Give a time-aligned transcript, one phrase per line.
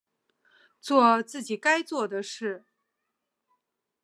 [0.79, 2.65] 作自己该做的事